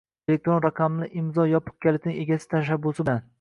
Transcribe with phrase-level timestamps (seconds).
[0.31, 3.23] Elektron raqamli imzo yopiq kalitining egasi tashabbusi bilan